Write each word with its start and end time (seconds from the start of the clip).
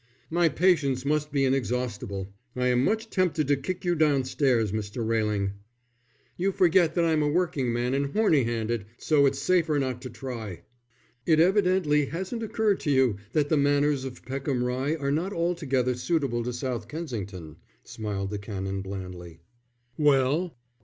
"My 0.31 0.49
patience 0.49 1.05
must 1.05 1.31
be 1.31 1.45
inexhaustible. 1.45 2.33
I 2.55 2.69
am 2.69 2.83
much 2.83 3.11
tempted 3.11 3.47
to 3.47 3.55
kick 3.55 3.85
you 3.85 3.93
downstairs, 3.93 4.71
Mr. 4.71 5.07
Railing." 5.07 5.51
"You 6.37 6.51
forget 6.51 6.95
that 6.95 7.05
I'm 7.05 7.21
a 7.21 7.27
working 7.29 7.71
man 7.71 7.93
and 7.93 8.11
horny 8.11 8.43
handed, 8.43 8.85
so 8.97 9.27
it's 9.27 9.37
safer 9.37 9.77
not 9.77 10.01
to 10.01 10.09
try." 10.09 10.63
"It 11.27 11.39
evidently 11.39 12.05
hasn't 12.07 12.41
occurred 12.41 12.79
to 12.79 12.89
you 12.89 13.17
that 13.33 13.49
the 13.49 13.57
manners 13.57 14.03
of 14.03 14.25
Peckham 14.25 14.63
Rye 14.63 14.95
are 14.95 15.11
not 15.11 15.33
altogether 15.33 15.93
suitable 15.93 16.41
to 16.45 16.51
South 16.51 16.87
Kensington," 16.87 17.57
smiled 17.83 18.31
the 18.31 18.39
Canon, 18.39 18.81
blandly. 18.81 19.41
"Well?" 19.99 20.57